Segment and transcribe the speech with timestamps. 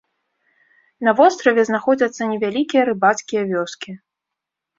[1.07, 3.91] На востраве знаходзяцца невялікія рыбацкія вёскі.